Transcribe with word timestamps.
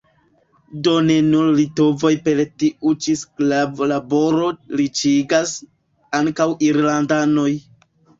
Do 0.85 0.91
ne 1.07 1.15
nur 1.25 1.49
litovoj 1.57 2.09
per 2.27 2.39
tiu 2.63 2.93
ĉi 3.05 3.15
sklavo-laboro 3.23 4.47
riĉiĝas– 4.81 5.53
ankaŭ 6.21 6.49
irlandanoj. 6.71 7.47